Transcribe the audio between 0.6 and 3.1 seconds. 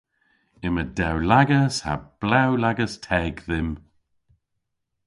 Yma dewlagas ha blew lagas